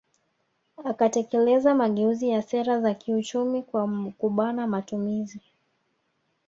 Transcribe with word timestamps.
Akatekeleza 0.85 1.73
mageuzi 1.75 2.29
ya 2.29 2.41
sera 2.41 2.81
za 2.81 2.93
kiuchumi 2.93 3.63
kwa 3.63 4.11
kubana 4.17 4.67
matumizi 4.67 5.41